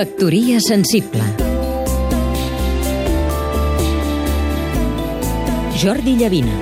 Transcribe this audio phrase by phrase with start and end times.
[0.00, 1.20] Factoria sensible.
[5.76, 6.56] Jordi Llavina,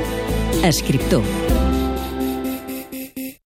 [0.65, 1.23] escriptor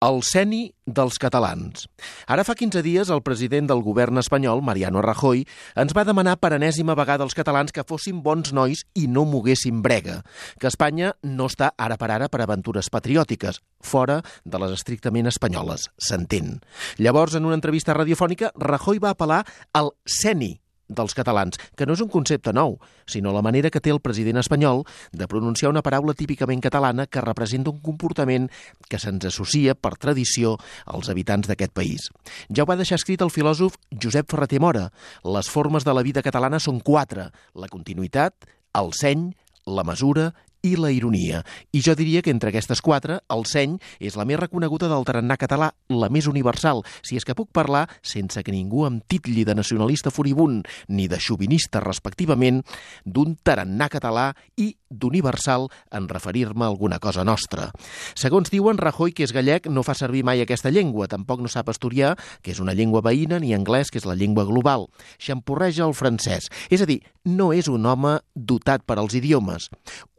[0.02, 1.84] El seni dels catalans.
[2.26, 5.44] Ara fa 15 dies el president del govern espanyol, Mariano Rajoy,
[5.78, 9.84] ens va demanar per enèsima vegada als catalans que fossin bons nois i no moguessin
[9.86, 10.24] brega,
[10.58, 15.92] que Espanya no està ara per ara per aventures patriòtiques, fora de les estrictament espanyoles,
[16.02, 16.58] s'entén.
[16.98, 19.44] Llavors, en una entrevista radiofònica, Rajoy va apel·lar
[19.78, 20.56] al seni
[20.92, 22.78] dels catalans, que no és un concepte nou,
[23.10, 27.24] sinó la manera que té el president espanyol de pronunciar una paraula típicament catalana que
[27.24, 28.50] representa un comportament
[28.90, 32.10] que se'ns associa per tradició als habitants d'aquest país.
[32.50, 34.90] Ja ho va deixar escrit el filòsof Josep Ferreter Mora.
[35.24, 38.48] Les formes de la vida catalana són quatre, la continuïtat,
[38.78, 39.32] el seny,
[39.66, 41.44] la mesura i la ironia.
[41.72, 45.38] I jo diria que entre aquestes quatre, el seny és la més reconeguda del tarannà
[45.42, 49.56] català, la més universal, si és que puc parlar sense que ningú em titlli de
[49.58, 52.62] nacionalista furibund ni de xovinista, respectivament,
[53.06, 57.70] d'un tarannà català i d'universal en referir-me a alguna cosa nostra.
[58.14, 61.72] Segons diuen, Rajoy, que és gallec, no fa servir mai aquesta llengua, tampoc no sap
[61.72, 64.90] estudiar, que és una llengua veïna, ni anglès, que és la llengua global.
[65.18, 66.52] Xampurreja el francès.
[66.70, 69.70] És a dir, no és un home dotat per als idiomes.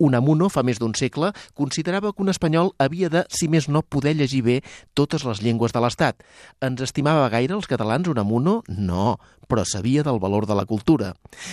[0.03, 4.17] Unamuno, fa més d'un segle, considerava que un espanyol havia de, si més no, poder
[4.19, 4.59] llegir bé
[4.99, 6.25] totes les llengües de l'Estat.
[6.65, 8.61] Ens estimava gaire els catalans Unamuno?
[8.69, 11.13] No, però sabia del valor de la cultura.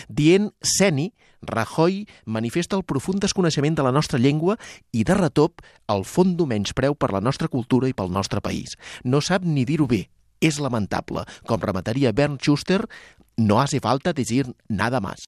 [0.09, 1.11] Dient seni,
[1.41, 4.57] Rajoy manifesta el profund desconeixement de la nostra llengua
[4.91, 8.75] i, de retop, el fondo menyspreu per la nostra cultura i pel nostre país.
[9.03, 10.07] No sap ni dir-ho bé.
[10.39, 11.25] És lamentable.
[11.47, 12.85] Com remataria Bernd Schuster,
[13.37, 15.27] no hace falta decir nada más.